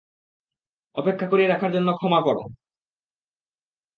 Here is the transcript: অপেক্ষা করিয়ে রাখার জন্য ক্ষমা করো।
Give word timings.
অপেক্ষা 0.95 1.25
করিয়ে 1.31 1.49
রাখার 1.49 1.71
জন্য 1.73 1.89
ক্ষমা 1.93 2.19
করো। 2.21 2.43